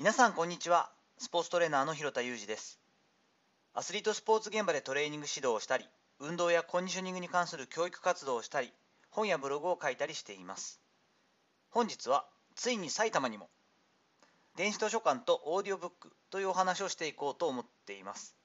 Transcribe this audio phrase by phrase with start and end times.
[0.00, 0.88] 皆さんこんにちは。
[1.18, 2.78] スポーツトレーナーの広田裕二です。
[3.74, 5.84] アスリートスポーツ現場でトレーニング指導をしたり
[6.20, 8.72] 運動やコンディショニングに関する教育活動をしたり
[9.10, 10.80] 本やブログを書いたりしています。
[11.70, 13.48] 本日はついに埼玉にも
[14.54, 18.36] 電子図書館とオーディオブックというお話をしていこうと思っています。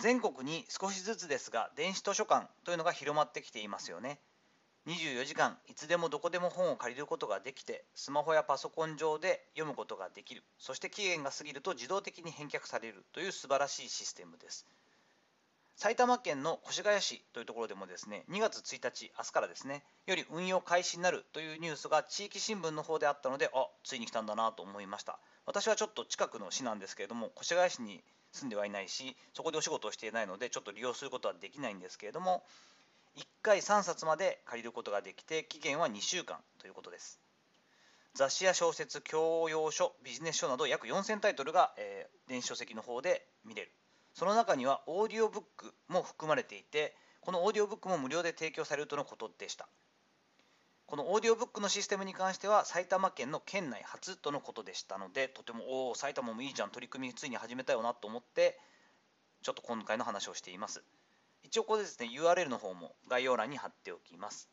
[0.00, 4.20] 全国に少しずつですが電子図書館というのが広まってきていますよね。
[4.86, 10.42] 24時間いつでもどこでも本を借りることができてスマホやパソコン上で読むことができる。
[10.58, 13.04] そして期限が過ぎると自動的に返却される。
[13.12, 14.66] という素晴らしいシステムです。
[15.76, 21.24] 埼玉県の越谷市というところでもですね2月1日明日からですねより運用開始になる。
[21.32, 25.18] というニュースが地域新聞の方であったのであついに来たんだなと思いました。
[25.46, 32.44] 私はちょっと近くの市なんですけれども越谷市に住んではいないしそこでお仕事をしていないのでちょっと利用することはできないんですけれども
[33.16, 37.20] 1回3冊まで借りることができて期限は2週間ということです。
[38.14, 43.72] 雑誌や小説教養書ビジネス書など約4000タイトルが、えー、電子書籍の方で見れる。
[44.14, 49.68] その中にはオーディオブックも含まれていてこのオーディオブックも無料で提供されるとのことでした。
[50.86, 58.58] このオーディオブックのシステムに関しては埼玉県の県内初とのことでしたのでとてもおお埼玉もいいじゃん取り組みついに始めたよなと思って
[59.42, 60.82] ちょっと今回の話をしています。
[61.42, 64.48] 一応これですね URL の方も概要欄に貼っておきます。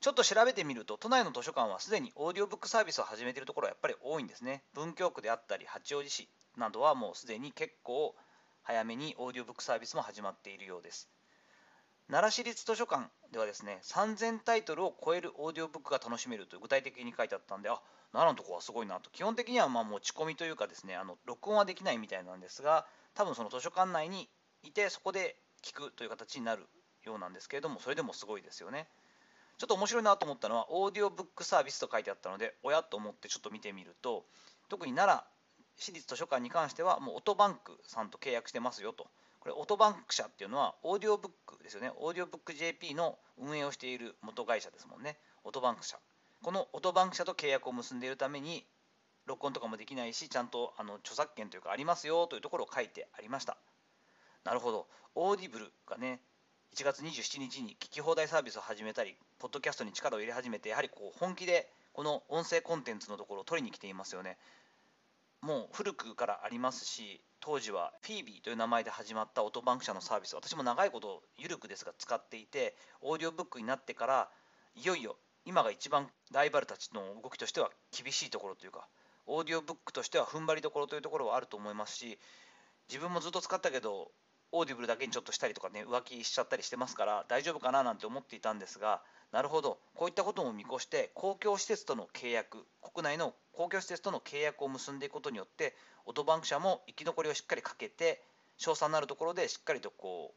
[0.00, 4.62] ちょっと調べてみると都内の図書館はすでにオーディオブックサービスを始めているところはやっぱり多いんですね。
[4.74, 8.14] 文京区であったり八王子市などはもうすでに結構
[8.62, 11.08] 早めにオーディオブックサービスも始まっているようです。
[12.08, 17.80] 奈良市立図書館ではですね3000タイトルを超えるオーディオブックが楽しめるという具体的に書いてあったんであ
[18.12, 19.10] 奈良のとこはすごいなと。
[19.10, 24.28] 基本的にはま持ち込みというかですねあの録音はできないみたいなんですが多分その図書館内に
[24.62, 26.62] いてそこで聞くという形になる
[27.04, 28.88] ようなんですけれどもそれでもすごいですよね。
[29.58, 34.26] ちょっと面白いなと思ったのはオーディオブックサービスと書いてあったのでおやと思ってちょっと見てみると
[34.68, 35.24] 特に奈良
[35.78, 39.06] 市立図書館に関してはもうオトバンクさんと契約してますよと。
[39.40, 41.90] これオトバンク社っていうのはオーディオブックですよね。
[41.96, 45.18] オーディオブック JP の運営をしている元会社ですもんね。
[45.44, 45.98] オトバンク社。
[46.42, 48.66] このオトバンク社と契約を結んでいるために
[49.26, 53.56] 録音とかもできないしちゃんとあの著作権というかありますよというところを書いてありました。
[54.46, 54.86] なるほど。
[55.16, 56.20] オーディブルがね
[56.76, 64.38] 1月27日に聞き放題サービスを始めたりポッドキャストに力を入れ始めてやはりこう本気でこの音声コンテンツのところを取りに来ていますよね。
[65.42, 74.28] もう古くからありますし当時は FeBe という名前で始まったオトバンク社のサービス私も長いこと緩くですが使っていてオーディオブックになってから
[74.76, 78.86] いよいよ今が一番ライバルたちの動きとしては厳しいところというか
[79.26, 82.18] オーディオブックとしては踏ん張りどころというところはあると思いますし
[82.88, 84.10] 自分もずっと使ったけど
[84.56, 89.02] オーディブルだけにちょっとしたりとかね浮気しちゃったりしてますから大丈夫かななんて思っていたんですが
[89.32, 89.78] なるほど。
[89.94, 95.74] こういったことも見越して公共施設との契約国内の公共施設との契約を結んでいくことによって
[96.06, 98.22] オトバンク社も生き残りをしっかりかけて
[98.56, 100.32] 賞賛のあるところでしっかりとこ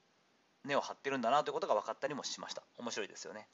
[0.66, 2.64] う根を張ってるんだなということが分かったりもしました。
[2.78, 3.48] 面白いですよね。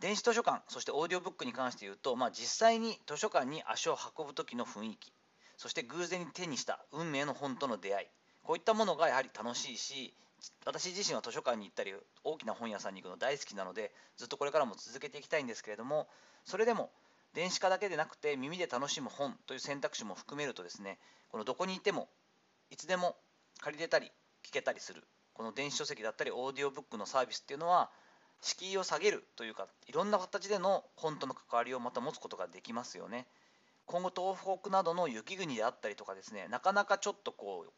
[0.00, 5.12] 電子図書館そしてオーディオブックに関して言うと、まあ、実際に図書館に足を運ぶ時の雰囲気
[5.56, 8.06] そして偶然に手にした運命の本との出会い
[8.42, 10.12] こういったものがやはり楽しいし
[10.64, 11.94] 私自身は図書館に行ったり
[12.24, 16.08] 大きな本屋さんに行くの大好きなのでずっとこれからも続けていきたいんですけれども
[16.44, 16.90] それでも
[17.34, 20.98] 電子化だけでなくて耳で楽しむ本という選択肢も含めるとですね
[21.30, 22.08] このどこにいても
[22.70, 23.16] いつでも
[23.60, 24.10] 借りれたり
[24.44, 25.02] 聞けたりする
[25.34, 27.90] この電子書籍だったりオーディオブックのサービスっていうのは
[28.40, 33.26] 敷居を下げるというかいろんな形での本との関わりをまた持つことができますよね。
[33.86, 37.72] 今後東北などの雪国であったりとかですねなかなかちょっとこう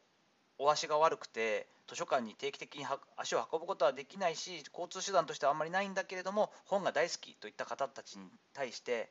[0.57, 2.85] お足が悪くて図書館に定期的に
[3.17, 9.09] 足を運ぶことはできないし交通手段としてはあんまりないんだけれども本が大好きといった方たちに対して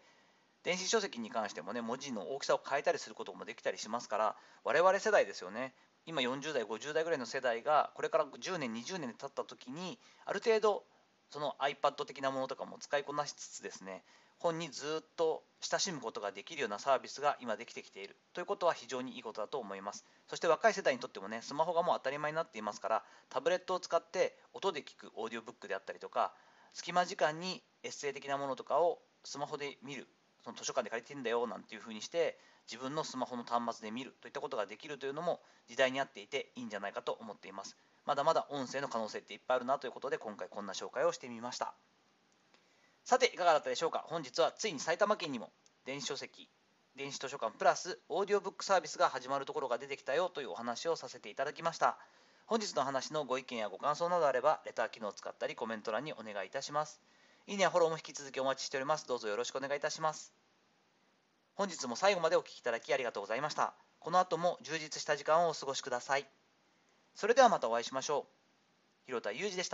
[0.65, 5.75] 電子書籍に関してもね文字の大きさを変えたりすることもできたりしますから我々世代ですよね。
[6.07, 10.85] 今40代50代ぐらいの世代がこれから10年20年経った時にある程度
[11.31, 14.03] その iPad 的なものとかも使いこなしつつですね
[14.39, 18.17] 本にずっと親しむことができるようなサービスが今できてきている。
[18.35, 20.05] ということは非常にいいことだと思います。
[20.29, 26.35] そして若い世代にとってもねスマホがもう当たり前になっていますからタブレットを使って音で聞くオーディオブックであったりとか
[26.75, 30.07] 隙間時間にエッセイ的なものとかをスマホで見る
[30.45, 32.39] その図書館で借りてんだよなんていうふうにして
[32.71, 37.77] 自分のスマホの端末で見るといったことができるというのも時代に合っていていいんじゃないかと思っています。
[38.05, 41.73] まだまだ音声の可能性っていっぱいあるなということで今回こんな紹介をしてみました。
[43.05, 44.05] さていかがだったでしょうか？
[44.07, 45.51] 本日はついに埼玉県にも
[45.87, 46.49] 電子書籍
[46.97, 51.97] 電子図書館プラスオーディオブックサービスが始まるところが出てきたよというお話をさせていただきました。
[52.47, 57.01] 本日の話のご意見やご感想などあればレター機能を使ったりコメント欄にお願いいたします。
[57.47, 59.07] いいねやフォローも引き続きお待ちしております。
[59.07, 60.33] どうぞよろしくお願いいたします。
[61.55, 63.75] 本日も最後までお聞きいただきありがとうございました。
[64.01, 66.27] この後も充実した時間をお過ごしください。
[67.15, 69.07] それではまたお会いしましょう。
[69.07, 69.73] 広田裕二でした。